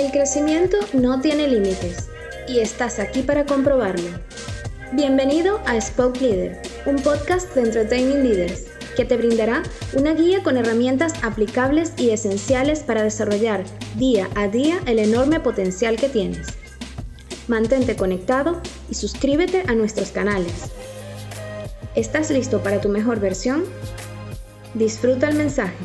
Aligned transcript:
El 0.00 0.12
crecimiento 0.12 0.78
no 0.94 1.20
tiene 1.20 1.46
límites 1.46 2.08
y 2.48 2.60
estás 2.60 2.98
aquí 2.98 3.20
para 3.20 3.44
comprobarlo. 3.44 4.08
Bienvenido 4.92 5.60
a 5.66 5.78
Spoke 5.78 6.22
Leader, 6.22 6.62
un 6.86 6.96
podcast 6.96 7.54
de 7.54 7.60
Entertaining 7.64 8.22
Leaders 8.22 8.64
que 8.96 9.04
te 9.04 9.18
brindará 9.18 9.62
una 9.92 10.14
guía 10.14 10.42
con 10.42 10.56
herramientas 10.56 11.12
aplicables 11.22 11.92
y 11.98 12.10
esenciales 12.12 12.80
para 12.80 13.02
desarrollar 13.02 13.64
día 13.96 14.30
a 14.36 14.48
día 14.48 14.80
el 14.86 15.00
enorme 15.00 15.38
potencial 15.38 15.96
que 15.96 16.08
tienes. 16.08 16.46
Mantente 17.46 17.94
conectado 17.94 18.62
y 18.88 18.94
suscríbete 18.94 19.64
a 19.68 19.74
nuestros 19.74 20.12
canales. 20.12 20.70
¿Estás 21.94 22.30
listo 22.30 22.62
para 22.62 22.80
tu 22.80 22.88
mejor 22.88 23.20
versión? 23.20 23.64
Disfruta 24.72 25.28
el 25.28 25.34
mensaje. 25.34 25.76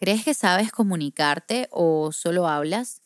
¿Crees 0.00 0.24
que 0.24 0.32
sabes 0.32 0.72
comunicarte 0.72 1.68
o 1.70 2.10
solo 2.10 2.48
hablas? 2.48 3.02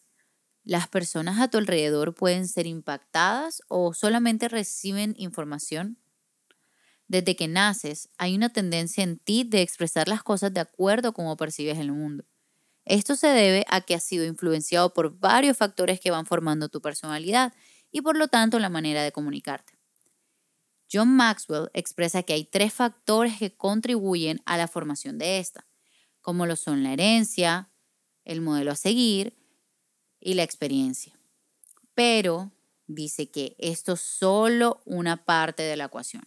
¿Las 0.63 0.87
personas 0.87 1.41
a 1.41 1.49
tu 1.49 1.59
alrededor 1.59 2.15
pueden 2.15 2.47
ser 2.47 2.69
impactadas 2.69 3.63
o 3.67 3.95
solamente 3.95 4.47
reciben 4.47 5.17
información? 5.19 5.99
Desde 7.09 7.35
que 7.35 7.49
naces, 7.49 8.11
hay 8.17 8.37
una 8.37 8.53
tendencia 8.53 9.03
en 9.03 9.19
ti 9.19 9.43
de 9.43 9.61
expresar 9.61 10.07
las 10.07 10.23
cosas 10.23 10.55
de 10.55 10.61
acuerdo 10.61 11.09
a 11.09 11.13
cómo 11.13 11.37
percibes 11.37 11.79
el 11.79 11.91
mundo. 11.91 12.27
Esto 12.85 13.17
se 13.17 13.27
debe 13.27 13.67
a 13.69 13.81
que 13.81 13.97
has 13.97 14.05
sido 14.05 14.25
influenciado 14.25 14.95
por 14.95 15.19
varios 15.19 15.57
factores 15.57 15.99
que 15.99 16.13
van 16.13 16.27
formando 16.27 16.69
tu 16.69 16.81
personalidad 16.81 17.53
y 17.91 18.03
por 18.03 18.17
lo 18.17 18.29
tanto 18.29 18.61
la 18.61 18.69
manera 18.69 19.03
de 19.03 19.11
comunicarte. 19.11 19.73
John 20.93 21.09
Maxwell 21.09 21.71
expresa 21.75 22.23
que 22.23 22.35
hay 22.35 22.45
tres 22.45 22.73
factores 22.73 23.37
que 23.37 23.57
contribuyen 23.57 24.41
a 24.47 24.57
la 24.57 24.69
formación 24.69 25.19
de 25.19 25.41
esta, 25.41 25.67
como 26.25 26.47
lo 26.47 26.57
son 26.57 26.83
la 26.83 26.95
herencia, 26.95 27.71
el 28.25 28.41
modelo 28.41 28.73
a 28.73 28.77
seguir 28.77 29.37
y 30.19 30.33
la 30.33 30.43
experiencia. 30.43 31.13
Pero 31.95 32.51
dice 32.87 33.31
que 33.31 33.55
esto 33.59 33.93
es 33.93 34.01
solo 34.01 34.81
una 34.87 35.27
parte 35.27 35.63
de 35.63 35.77
la 35.77 35.85
ecuación, 35.85 36.27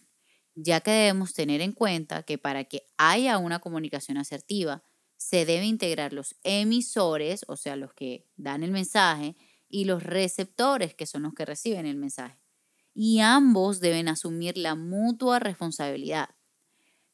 ya 0.54 0.80
que 0.82 0.92
debemos 0.92 1.34
tener 1.34 1.60
en 1.62 1.72
cuenta 1.72 2.22
que 2.22 2.38
para 2.38 2.62
que 2.62 2.86
haya 2.96 3.38
una 3.38 3.58
comunicación 3.58 4.18
asertiva, 4.18 4.84
se 5.16 5.44
debe 5.44 5.66
integrar 5.66 6.12
los 6.12 6.36
emisores, 6.44 7.44
o 7.48 7.56
sea, 7.56 7.74
los 7.74 7.92
que 7.92 8.30
dan 8.36 8.62
el 8.62 8.70
mensaje, 8.70 9.34
y 9.68 9.84
los 9.84 10.04
receptores, 10.04 10.94
que 10.94 11.06
son 11.06 11.24
los 11.24 11.34
que 11.34 11.44
reciben 11.44 11.86
el 11.86 11.96
mensaje. 11.96 12.38
Y 12.94 13.18
ambos 13.18 13.80
deben 13.80 14.06
asumir 14.06 14.56
la 14.56 14.76
mutua 14.76 15.40
responsabilidad. 15.40 16.30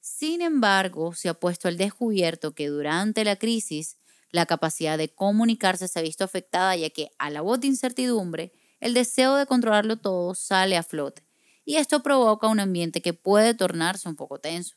Sin 0.07 0.43
embargo, 0.43 1.15
se 1.15 1.31
ha 1.31 1.35
puesto 1.41 1.67
al 1.67 1.79
descubierto 1.79 2.55
que 2.55 2.69
durante 2.69 3.25
la 3.25 3.37
crisis 3.37 3.97
la 4.33 4.45
capacidad 4.45 4.99
de 4.99 5.09
comunicarse 5.09 5.89
se 5.89 5.99
ha 5.99 6.03
visto 6.03 6.25
afectada 6.25 6.77
ya 6.77 6.91
que 6.91 7.13
a 7.19 7.31
la 7.31 7.41
voz 7.41 7.61
de 7.61 7.69
incertidumbre, 7.69 8.53
el 8.81 8.93
deseo 8.93 9.35
de 9.37 9.47
controlarlo 9.47 9.97
todo 9.97 10.35
sale 10.35 10.77
a 10.77 10.83
flote 10.83 11.27
y 11.65 11.77
esto 11.77 12.03
provoca 12.03 12.49
un 12.49 12.61
ambiente 12.61 13.01
que 13.01 13.15
puede 13.15 13.55
tornarse 13.55 14.07
un 14.07 14.15
poco 14.15 14.39
tenso. 14.39 14.77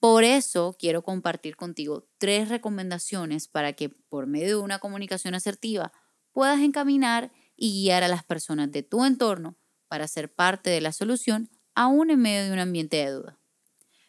Por 0.00 0.24
eso 0.24 0.74
quiero 0.80 1.04
compartir 1.04 1.54
contigo 1.54 2.08
tres 2.18 2.48
recomendaciones 2.48 3.46
para 3.46 3.74
que 3.74 3.88
por 3.88 4.26
medio 4.26 4.58
de 4.58 4.64
una 4.64 4.80
comunicación 4.80 5.36
asertiva 5.36 5.92
puedas 6.32 6.58
encaminar 6.58 7.30
y 7.54 7.84
guiar 7.84 8.02
a 8.02 8.08
las 8.08 8.24
personas 8.24 8.72
de 8.72 8.82
tu 8.82 9.04
entorno 9.04 9.54
para 9.86 10.08
ser 10.08 10.34
parte 10.34 10.70
de 10.70 10.80
la 10.80 10.90
solución 10.90 11.50
aún 11.76 12.10
en 12.10 12.18
medio 12.18 12.46
de 12.46 12.52
un 12.52 12.58
ambiente 12.58 12.96
de 12.96 13.10
duda. 13.12 13.43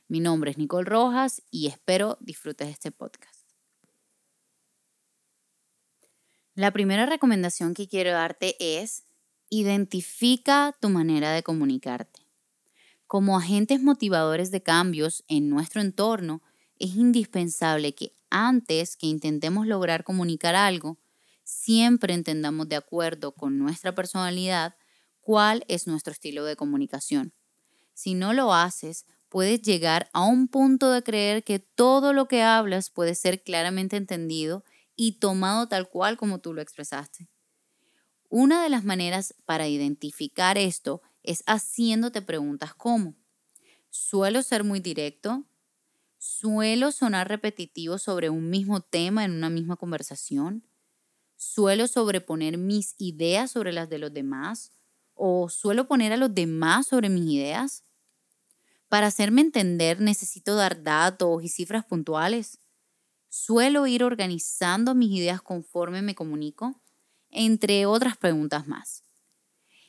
Mi 0.07 0.19
nombre 0.19 0.51
es 0.51 0.57
Nicole 0.57 0.88
Rojas 0.88 1.41
y 1.49 1.66
espero 1.66 2.17
disfrutes 2.19 2.69
este 2.69 2.91
podcast. 2.91 3.49
La 6.53 6.71
primera 6.71 7.07
recomendación 7.07 7.73
que 7.73 7.88
quiero 7.88 8.11
darte 8.11 8.55
es 8.59 9.05
identifica 9.49 10.75
tu 10.79 10.89
manera 10.89 11.31
de 11.31 11.41
comunicarte. 11.41 12.21
Como 13.07 13.38
agentes 13.38 13.81
motivadores 13.81 14.51
de 14.51 14.61
cambios 14.61 15.23
en 15.27 15.49
nuestro 15.49 15.81
entorno, 15.81 16.43
es 16.77 16.95
indispensable 16.95 17.95
que 17.95 18.16
antes 18.29 18.97
que 18.97 19.07
intentemos 19.07 19.66
lograr 19.66 20.03
comunicar 20.03 20.55
algo, 20.55 20.99
siempre 21.43 22.13
entendamos 22.13 22.69
de 22.69 22.75
acuerdo 22.75 23.31
con 23.31 23.57
nuestra 23.57 23.95
personalidad 23.95 24.75
cuál 25.22 25.66
es 25.67 25.87
nuestro 25.87 26.13
estilo 26.13 26.45
de 26.45 26.55
comunicación. 26.55 27.33
Si 27.93 28.13
no 28.13 28.33
lo 28.33 28.53
haces, 28.53 29.05
puedes 29.35 29.62
llegar 29.63 30.09
a 30.13 30.23
un 30.23 30.47
punto 30.47 30.91
de 30.91 31.03
creer 31.03 31.44
que 31.44 31.59
todo 31.59 32.13
lo 32.13 32.29
que 32.29 32.41
hablas 32.41 32.90
puede 32.90 33.16
ser 33.16 33.44
claramente 33.44 33.97
entendido 33.97 34.63
y 34.96 35.19
tomado 35.19 35.68
tal 35.68 35.90
cual 35.90 36.16
como 36.16 36.40
tú 36.40 36.53
lo 36.53 36.62
expresaste. 36.62 37.28
Una 38.29 38.63
de 38.63 38.69
las 38.69 38.85
maneras 38.85 39.35
para 39.46 39.68
identificar 39.68 40.57
esto 40.57 41.01
es 41.22 41.44
haciéndote 41.47 42.22
preguntas 42.22 42.73
como, 42.75 43.13
¿suelo 43.90 44.41
ser 44.41 44.63
muy 44.63 44.79
directo? 44.79 45.44
¿Suelo 46.17 46.94
sonar 46.94 47.28
repetitivo 47.28 47.97
sobre 47.97 48.29
un 48.29 48.50
mismo 48.50 48.79
tema 48.79 49.25
en 49.25 49.31
una 49.31 49.50
misma 49.50 49.75
conversación? 49.75 50.66
¿Suelo 51.35 51.88
sobreponer 51.88 52.57
mis 52.57 52.96
ideas 53.00 53.52
sobre 53.52 53.73
las 53.73 53.90
de 53.90 53.97
los 53.97 54.13
demás? 54.13 54.72
¿O 55.13 55.50
suelo 55.50 55.90
poner 55.90 56.13
a 56.13 56.17
los 56.17 56.34
demás 56.34 56.88
sobre 56.88 57.09
mis 57.09 57.29
ideas? 57.29 57.84
Para 58.95 59.07
hacerme 59.07 59.41
entender 59.41 60.00
necesito 60.00 60.56
dar 60.56 60.81
datos 60.81 61.44
y 61.44 61.50
cifras 61.50 61.83
puntuales. 61.83 62.59
¿Suelo 63.28 63.88
ir 63.88 64.06
organizando 64.06 64.95
mis 64.95 65.11
ideas 65.11 65.41
conforme 65.41 66.01
me 66.01 66.16
comunico? 66.16 66.81
Entre 67.29 67.85
otras 67.85 68.16
preguntas 68.16 68.67
más. 68.67 69.03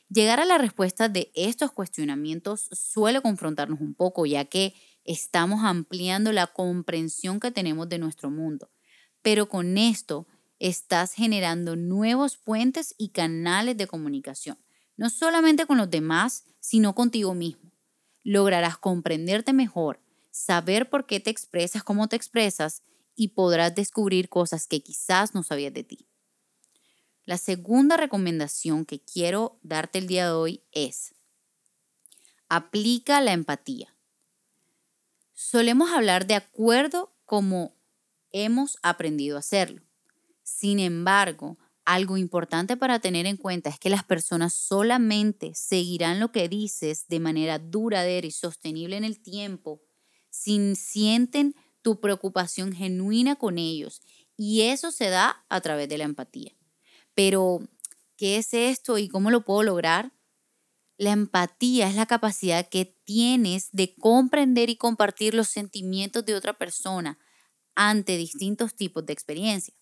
Llegar 0.09 0.41
a 0.41 0.45
la 0.45 0.57
respuesta 0.57 1.07
de 1.07 1.31
estos 1.35 1.71
cuestionamientos 1.71 2.67
suele 2.73 3.21
confrontarnos 3.21 3.79
un 3.79 3.93
poco, 3.93 4.25
ya 4.25 4.43
que 4.43 4.73
estamos 5.05 5.63
ampliando 5.63 6.33
la 6.33 6.47
comprensión 6.47 7.39
que 7.39 7.51
tenemos 7.51 7.87
de 7.87 7.99
nuestro 7.99 8.29
mundo. 8.29 8.69
Pero 9.21 9.47
con 9.47 9.77
esto 9.77 10.27
estás 10.59 11.13
generando 11.13 11.77
nuevos 11.77 12.35
puentes 12.35 12.93
y 12.97 13.11
canales 13.11 13.77
de 13.77 13.87
comunicación, 13.87 14.57
no 14.97 15.09
solamente 15.09 15.65
con 15.65 15.77
los 15.77 15.89
demás, 15.89 16.43
sino 16.59 16.93
contigo 16.93 17.33
mismo. 17.33 17.67
Lograrás 18.27 18.77
comprenderte 18.77 19.53
mejor, 19.53 20.01
saber 20.31 20.89
por 20.89 21.05
qué 21.05 21.21
te 21.21 21.29
expresas 21.29 21.81
como 21.81 22.09
te 22.09 22.17
expresas 22.17 22.83
y 23.15 23.29
podrás 23.29 23.73
descubrir 23.73 24.27
cosas 24.27 24.67
que 24.67 24.83
quizás 24.83 25.33
no 25.33 25.43
sabías 25.43 25.71
de 25.71 25.85
ti. 25.85 26.09
La 27.23 27.37
segunda 27.37 27.95
recomendación 27.95 28.83
que 28.83 28.99
quiero 28.99 29.57
darte 29.63 29.99
el 29.99 30.07
día 30.07 30.25
de 30.25 30.31
hoy 30.33 30.61
es, 30.73 31.15
aplica 32.49 33.21
la 33.21 33.31
empatía. 33.31 33.95
Solemos 35.33 35.91
hablar 35.91 36.27
de 36.27 36.35
acuerdo 36.35 37.13
como 37.23 37.77
hemos 38.33 38.77
aprendido 38.83 39.37
a 39.37 39.39
hacerlo. 39.39 39.83
Sin 40.43 40.79
embargo, 40.79 41.57
algo 41.87 42.17
importante 42.17 42.75
para 42.75 42.99
tener 42.99 43.25
en 43.25 43.37
cuenta 43.37 43.69
es 43.69 43.79
que 43.79 43.89
las 43.89 44.03
personas 44.03 44.53
solamente 44.53 45.53
seguirán 45.55 46.19
lo 46.19 46.33
que 46.33 46.49
dices 46.49 47.07
de 47.07 47.21
manera 47.21 47.59
duradera 47.59 48.27
y 48.27 48.31
sostenible 48.31 48.97
en 48.97 49.05
el 49.05 49.21
tiempo 49.21 49.81
si 50.29 50.75
sienten 50.75 51.55
tu 51.81 52.01
preocupación 52.01 52.73
genuina 52.73 53.37
con 53.37 53.57
ellos. 53.57 54.01
Y 54.35 54.63
eso 54.63 54.91
se 54.91 55.09
da 55.09 55.45
a 55.47 55.61
través 55.61 55.87
de 55.87 55.97
la 55.97 56.03
empatía. 56.03 56.51
Pero, 57.15 57.61
¿qué 58.17 58.35
es 58.35 58.53
esto 58.53 58.97
y 58.97 59.07
cómo 59.07 59.31
lo 59.31 59.45
puedo 59.45 59.63
lograr? 59.63 60.11
La 60.97 61.13
empatía 61.13 61.87
es 61.87 61.95
la 61.95 62.05
capacidad 62.05 62.67
que 62.67 62.83
tienes 63.05 63.69
de 63.71 63.95
comprender 63.95 64.69
y 64.69 64.75
compartir 64.75 65.33
los 65.33 65.47
sentimientos 65.47 66.25
de 66.25 66.35
otra 66.35 66.57
persona 66.57 67.17
ante 67.75 68.17
distintos 68.17 68.75
tipos 68.75 69.05
de 69.05 69.13
experiencia. 69.13 69.73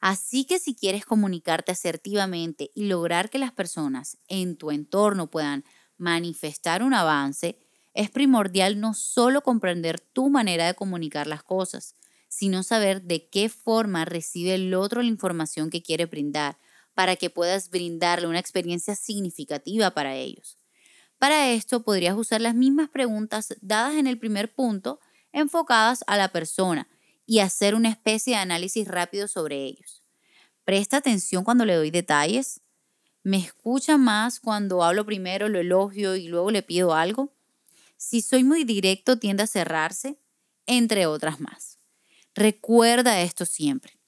Así 0.00 0.44
que 0.44 0.58
si 0.58 0.74
quieres 0.74 1.04
comunicarte 1.04 1.72
asertivamente 1.72 2.70
y 2.74 2.84
lograr 2.84 3.30
que 3.30 3.38
las 3.38 3.52
personas 3.52 4.18
en 4.28 4.56
tu 4.56 4.70
entorno 4.70 5.30
puedan 5.30 5.64
manifestar 5.96 6.82
un 6.82 6.94
avance, 6.94 7.58
es 7.94 8.10
primordial 8.10 8.78
no 8.78 8.92
solo 8.92 9.42
comprender 9.42 10.00
tu 10.00 10.28
manera 10.28 10.66
de 10.66 10.74
comunicar 10.74 11.26
las 11.26 11.42
cosas, 11.42 11.94
sino 12.28 12.62
saber 12.62 13.02
de 13.02 13.28
qué 13.28 13.48
forma 13.48 14.04
recibe 14.04 14.54
el 14.54 14.74
otro 14.74 15.00
la 15.00 15.08
información 15.08 15.70
que 15.70 15.82
quiere 15.82 16.06
brindar 16.06 16.58
para 16.94 17.16
que 17.16 17.30
puedas 17.30 17.70
brindarle 17.70 18.26
una 18.26 18.38
experiencia 18.38 18.94
significativa 18.94 19.90
para 19.92 20.14
ellos. 20.14 20.58
Para 21.18 21.50
esto 21.50 21.82
podrías 21.82 22.16
usar 22.16 22.42
las 22.42 22.54
mismas 22.54 22.90
preguntas 22.90 23.54
dadas 23.62 23.94
en 23.94 24.06
el 24.06 24.18
primer 24.18 24.54
punto 24.54 25.00
enfocadas 25.32 26.04
a 26.06 26.16
la 26.16 26.28
persona 26.28 26.88
y 27.26 27.40
hacer 27.40 27.74
una 27.74 27.90
especie 27.90 28.34
de 28.34 28.40
análisis 28.40 28.88
rápido 28.88 29.28
sobre 29.28 29.64
ellos. 29.64 30.02
Presta 30.64 30.98
atención 30.98 31.44
cuando 31.44 31.64
le 31.64 31.74
doy 31.74 31.90
detalles. 31.90 32.60
¿Me 33.22 33.38
escucha 33.38 33.98
más 33.98 34.40
cuando 34.40 34.84
hablo 34.84 35.04
primero, 35.04 35.48
lo 35.48 35.58
elogio 35.58 36.16
y 36.16 36.28
luego 36.28 36.50
le 36.50 36.62
pido 36.62 36.94
algo? 36.94 37.32
Si 37.96 38.22
soy 38.22 38.44
muy 38.44 38.64
directo, 38.64 39.18
tiende 39.18 39.42
a 39.42 39.46
cerrarse, 39.48 40.18
entre 40.66 41.06
otras 41.06 41.40
más. 41.40 41.78
Recuerda 42.34 43.20
esto 43.20 43.44
siempre. 43.44 43.98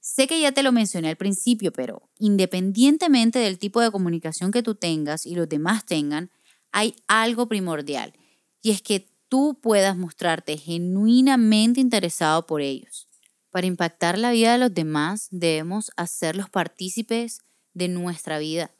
Sé 0.00 0.26
que 0.26 0.40
ya 0.40 0.52
te 0.52 0.62
lo 0.62 0.72
mencioné 0.72 1.10
al 1.10 1.16
principio, 1.16 1.72
pero 1.72 2.08
independientemente 2.18 3.38
del 3.38 3.58
tipo 3.58 3.80
de 3.80 3.90
comunicación 3.90 4.50
que 4.50 4.62
tú 4.62 4.74
tengas 4.74 5.26
y 5.26 5.34
los 5.34 5.48
demás 5.48 5.84
tengan, 5.84 6.30
hay 6.72 6.96
algo 7.06 7.46
primordial 7.46 8.14
y 8.62 8.70
es 8.70 8.82
que 8.82 9.08
tú 9.28 9.58
puedas 9.60 9.96
mostrarte 9.96 10.56
genuinamente 10.56 11.80
interesado 11.80 12.46
por 12.46 12.60
ellos. 12.60 13.08
Para 13.50 13.66
impactar 13.66 14.18
la 14.18 14.30
vida 14.30 14.52
de 14.52 14.58
los 14.58 14.74
demás 14.74 15.28
debemos 15.30 15.90
hacerlos 15.96 16.50
partícipes 16.50 17.40
de 17.72 17.88
nuestra 17.88 18.38
vida. 18.38 18.74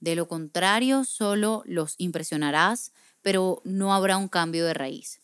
De 0.00 0.16
lo 0.16 0.28
contrario, 0.28 1.04
solo 1.04 1.62
los 1.66 1.94
impresionarás, 1.98 2.92
pero 3.22 3.60
no 3.64 3.94
habrá 3.94 4.16
un 4.16 4.28
cambio 4.28 4.66
de 4.66 4.74
raíz. 4.74 5.22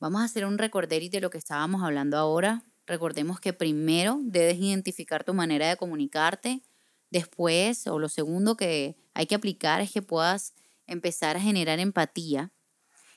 Vamos 0.00 0.22
a 0.22 0.24
hacer 0.24 0.44
un 0.44 0.58
recorderis 0.58 1.10
de 1.10 1.20
lo 1.20 1.30
que 1.30 1.38
estábamos 1.38 1.82
hablando 1.82 2.16
ahora. 2.16 2.62
Recordemos 2.86 3.40
que 3.40 3.52
primero 3.52 4.20
debes 4.22 4.58
identificar 4.58 5.24
tu 5.24 5.34
manera 5.34 5.68
de 5.68 5.76
comunicarte. 5.76 6.62
Después, 7.10 7.86
o 7.86 7.98
lo 7.98 8.08
segundo 8.08 8.56
que 8.56 8.96
hay 9.14 9.26
que 9.26 9.34
aplicar 9.34 9.80
es 9.80 9.90
que 9.90 10.02
puedas 10.02 10.54
empezar 10.86 11.36
a 11.36 11.40
generar 11.40 11.80
empatía. 11.80 12.52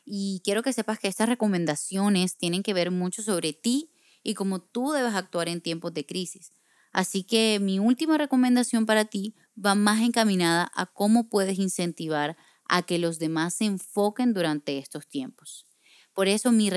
Y 0.06 0.42
quiero 0.44 0.64
que 0.64 0.74
sepas 0.74 1.00
que 1.00 1.08
estas 1.08 1.30
recomendaciones 1.30 2.38
tienen 2.38 2.64
que 2.64 2.74
ver 2.74 2.92
mucho 2.92 3.22
sobre 3.22 3.54
ti 3.54 3.92
y 4.24 4.34
cómo 4.34 4.62
tú 4.62 4.92
debes 4.92 5.14
actuar 5.14 5.48
en 5.48 5.62
tiempos 5.62 5.94
de 5.94 6.06
crisis. 6.06 6.54
Así 6.92 7.24
que 7.24 7.60
mi 7.62 7.80
última 7.80 8.18
recomendación 8.18 8.86
para 8.86 9.06
ti 9.06 9.36
va 9.64 9.76
más 9.76 10.02
encaminada 10.02 10.72
a 10.76 10.86
cómo 10.88 11.30
puedes 11.30 11.58
incentivar 11.60 12.38
a 12.68 12.84
que 12.84 13.00
los 13.00 13.20
demás 13.20 13.54
se 13.56 13.66
enfoquen 13.66 14.34
durante 14.34 14.78
estos 14.78 15.08
tiempos. 15.08 15.68
Por 16.14 16.28
eso 16.28 16.52
mi, 16.52 16.70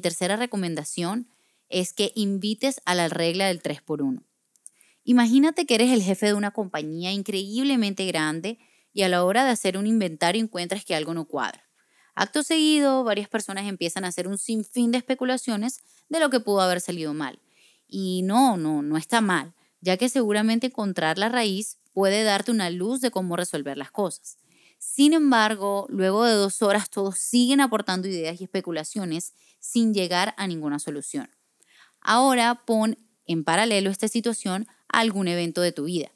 tercera 0.00 0.36
recomendación 0.36 1.28
es 1.68 1.92
que 1.92 2.12
invites 2.14 2.80
a 2.84 2.94
la 2.94 3.08
regla 3.08 3.48
del 3.48 3.62
3x1. 3.62 4.24
Imagínate 5.04 5.66
que 5.66 5.74
eres 5.74 5.90
el 5.90 6.02
jefe 6.02 6.26
de 6.26 6.34
una 6.34 6.50
compañía 6.52 7.12
increíblemente 7.12 8.06
grande 8.06 8.58
y 8.92 9.02
a 9.02 9.08
la 9.08 9.24
hora 9.24 9.44
de 9.44 9.50
hacer 9.50 9.76
un 9.76 9.86
inventario 9.86 10.42
encuentras 10.42 10.84
que 10.84 10.94
algo 10.94 11.14
no 11.14 11.26
cuadra. 11.26 11.69
Acto 12.14 12.42
seguido, 12.42 13.04
varias 13.04 13.28
personas 13.28 13.66
empiezan 13.66 14.04
a 14.04 14.08
hacer 14.08 14.28
un 14.28 14.38
sinfín 14.38 14.90
de 14.90 14.98
especulaciones 14.98 15.80
de 16.08 16.20
lo 16.20 16.30
que 16.30 16.40
pudo 16.40 16.60
haber 16.60 16.80
salido 16.80 17.14
mal 17.14 17.38
y 17.90 18.22
no, 18.22 18.56
no, 18.56 18.82
no 18.82 18.96
está 18.96 19.20
mal, 19.20 19.52
ya 19.80 19.96
que 19.96 20.08
seguramente 20.08 20.68
encontrar 20.68 21.18
la 21.18 21.28
raíz 21.28 21.78
puede 21.92 22.22
darte 22.22 22.50
una 22.50 22.70
luz 22.70 23.00
de 23.00 23.10
cómo 23.10 23.36
resolver 23.36 23.76
las 23.76 23.90
cosas. 23.90 24.38
Sin 24.78 25.12
embargo, 25.12 25.86
luego 25.90 26.24
de 26.24 26.32
dos 26.32 26.62
horas 26.62 26.88
todos 26.88 27.18
siguen 27.18 27.60
aportando 27.60 28.08
ideas 28.08 28.40
y 28.40 28.44
especulaciones 28.44 29.34
sin 29.58 29.92
llegar 29.92 30.34
a 30.38 30.46
ninguna 30.46 30.78
solución. 30.78 31.28
Ahora 32.00 32.62
pon 32.64 32.96
en 33.26 33.44
paralelo 33.44 33.90
esta 33.90 34.08
situación 34.08 34.66
a 34.88 35.00
algún 35.00 35.28
evento 35.28 35.60
de 35.60 35.72
tu 35.72 35.84
vida. 35.84 36.10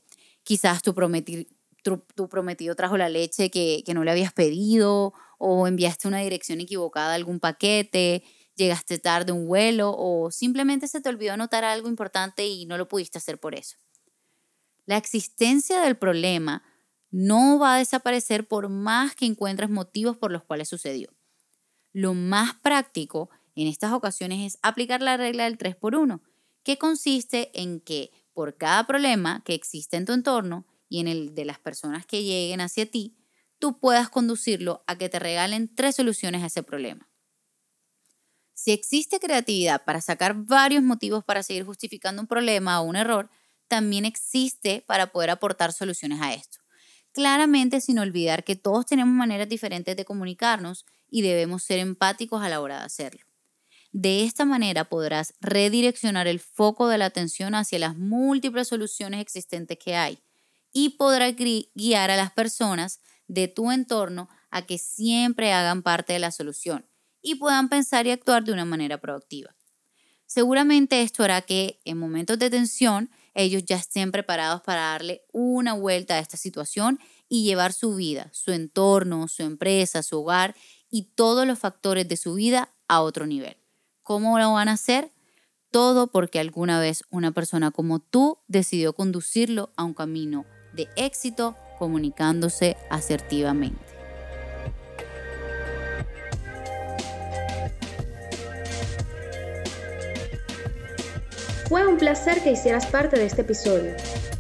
Quizás 0.44 0.82
tu, 0.82 0.94
prometido 0.94 2.74
trajo 2.74 2.96
la 2.96 3.08
leche 3.08 3.50
que 3.50 3.84
no 3.94 4.04
le 4.04 4.10
habías 4.10 4.32
pedido 4.32 5.12
o 5.46 5.66
enviaste 5.66 6.08
una 6.08 6.20
dirección 6.20 6.62
equivocada 6.62 7.12
a 7.12 7.16
algún 7.16 7.38
paquete, 7.38 8.24
llegaste 8.54 8.98
tarde 8.98 9.32
a 9.32 9.34
un 9.34 9.46
vuelo 9.46 9.94
o 9.94 10.30
simplemente 10.30 10.88
se 10.88 11.02
te 11.02 11.10
olvidó 11.10 11.34
anotar 11.34 11.64
algo 11.64 11.86
importante 11.88 12.46
y 12.46 12.64
no 12.64 12.78
lo 12.78 12.88
pudiste 12.88 13.18
hacer 13.18 13.38
por 13.38 13.54
eso. 13.54 13.76
La 14.86 14.96
existencia 14.96 15.82
del 15.82 15.98
problema 15.98 16.62
no 17.10 17.58
va 17.58 17.74
a 17.74 17.78
desaparecer 17.78 18.48
por 18.48 18.70
más 18.70 19.14
que 19.14 19.26
encuentres 19.26 19.68
motivos 19.68 20.16
por 20.16 20.32
los 20.32 20.42
cuales 20.44 20.70
sucedió. 20.70 21.12
Lo 21.92 22.14
más 22.14 22.54
práctico 22.62 23.28
en 23.54 23.68
estas 23.68 23.92
ocasiones 23.92 24.54
es 24.54 24.58
aplicar 24.62 25.02
la 25.02 25.18
regla 25.18 25.44
del 25.44 25.58
3x1, 25.58 26.22
que 26.62 26.78
consiste 26.78 27.50
en 27.60 27.80
que 27.80 28.10
por 28.32 28.56
cada 28.56 28.86
problema 28.86 29.42
que 29.44 29.52
existe 29.52 29.98
en 29.98 30.06
tu 30.06 30.12
entorno 30.12 30.66
y 30.88 31.00
en 31.00 31.08
el 31.08 31.34
de 31.34 31.44
las 31.44 31.58
personas 31.58 32.06
que 32.06 32.22
lleguen 32.22 32.62
hacia 32.62 32.90
ti, 32.90 33.14
tú 33.58 33.78
puedas 33.78 34.08
conducirlo 34.08 34.84
a 34.86 34.96
que 34.96 35.08
te 35.08 35.18
regalen 35.18 35.74
tres 35.74 35.96
soluciones 35.96 36.42
a 36.42 36.46
ese 36.46 36.62
problema. 36.62 37.08
Si 38.54 38.72
existe 38.72 39.20
creatividad 39.20 39.84
para 39.84 40.00
sacar 40.00 40.34
varios 40.34 40.82
motivos 40.82 41.24
para 41.24 41.42
seguir 41.42 41.64
justificando 41.64 42.22
un 42.22 42.28
problema 42.28 42.80
o 42.80 42.84
un 42.84 42.96
error, 42.96 43.30
también 43.68 44.04
existe 44.04 44.84
para 44.86 45.08
poder 45.08 45.30
aportar 45.30 45.72
soluciones 45.72 46.20
a 46.20 46.32
esto. 46.32 46.58
Claramente 47.12 47.80
sin 47.80 47.98
olvidar 47.98 48.44
que 48.44 48.56
todos 48.56 48.86
tenemos 48.86 49.14
maneras 49.14 49.48
diferentes 49.48 49.96
de 49.96 50.04
comunicarnos 50.04 50.84
y 51.10 51.22
debemos 51.22 51.62
ser 51.62 51.78
empáticos 51.78 52.42
a 52.42 52.48
la 52.48 52.60
hora 52.60 52.78
de 52.78 52.84
hacerlo. 52.84 53.24
De 53.92 54.24
esta 54.24 54.44
manera 54.44 54.84
podrás 54.84 55.34
redireccionar 55.40 56.26
el 56.26 56.40
foco 56.40 56.88
de 56.88 56.98
la 56.98 57.04
atención 57.04 57.54
hacia 57.54 57.78
las 57.78 57.96
múltiples 57.96 58.66
soluciones 58.66 59.20
existentes 59.20 59.78
que 59.78 59.94
hay 59.94 60.18
y 60.72 60.90
podrás 60.90 61.34
guiar 61.36 62.10
a 62.10 62.16
las 62.16 62.32
personas 62.32 63.00
de 63.28 63.48
tu 63.48 63.70
entorno 63.70 64.28
a 64.50 64.62
que 64.66 64.78
siempre 64.78 65.52
hagan 65.52 65.82
parte 65.82 66.12
de 66.12 66.18
la 66.18 66.30
solución 66.30 66.86
y 67.22 67.36
puedan 67.36 67.68
pensar 67.68 68.06
y 68.06 68.10
actuar 68.10 68.44
de 68.44 68.52
una 68.52 68.64
manera 68.64 69.00
productiva. 69.00 69.54
Seguramente 70.26 71.02
esto 71.02 71.22
hará 71.22 71.42
que 71.42 71.80
en 71.84 71.98
momentos 71.98 72.38
de 72.38 72.50
tensión 72.50 73.10
ellos 73.34 73.64
ya 73.64 73.76
estén 73.76 74.12
preparados 74.12 74.62
para 74.62 74.80
darle 74.80 75.22
una 75.32 75.74
vuelta 75.74 76.14
a 76.14 76.18
esta 76.18 76.36
situación 76.36 76.98
y 77.28 77.44
llevar 77.44 77.72
su 77.72 77.94
vida, 77.94 78.30
su 78.32 78.52
entorno, 78.52 79.28
su 79.28 79.42
empresa, 79.42 80.02
su 80.02 80.20
hogar 80.20 80.54
y 80.90 81.02
todos 81.14 81.46
los 81.46 81.58
factores 81.58 82.08
de 82.08 82.16
su 82.16 82.34
vida 82.34 82.72
a 82.88 83.00
otro 83.00 83.26
nivel. 83.26 83.56
¿Cómo 84.02 84.38
lo 84.38 84.52
van 84.52 84.68
a 84.68 84.72
hacer? 84.72 85.12
Todo 85.70 86.06
porque 86.06 86.38
alguna 86.38 86.78
vez 86.78 87.02
una 87.10 87.32
persona 87.32 87.70
como 87.70 87.98
tú 87.98 88.38
decidió 88.46 88.92
conducirlo 88.92 89.72
a 89.76 89.84
un 89.84 89.94
camino 89.94 90.44
de 90.72 90.88
éxito 90.96 91.56
comunicándose 91.84 92.78
asertivamente. 92.88 93.84
Fue 101.68 101.86
un 101.86 101.98
placer 101.98 102.42
que 102.42 102.52
hicieras 102.52 102.86
parte 102.86 103.18
de 103.18 103.26
este 103.26 103.42
episodio. 103.42 103.92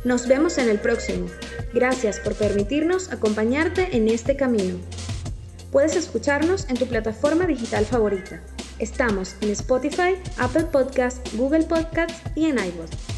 Nos 0.04 0.26
vemos 0.26 0.56
en 0.56 0.70
el 0.70 0.78
próximo. 0.78 1.26
Gracias 1.74 2.18
por 2.18 2.34
permitirnos 2.34 3.12
acompañarte 3.12 3.94
en 3.94 4.08
este 4.08 4.36
camino. 4.36 4.78
Puedes 5.70 5.96
escucharnos 5.96 6.66
en 6.70 6.78
tu 6.78 6.86
plataforma 6.86 7.46
digital 7.46 7.84
favorita. 7.84 8.40
Estamos 8.78 9.36
en 9.42 9.50
Spotify, 9.50 10.16
Apple 10.38 10.64
Podcasts, 10.72 11.36
Google 11.36 11.64
Podcasts 11.64 12.22
y 12.36 12.46
en 12.46 12.56
iVoox. 12.56 13.13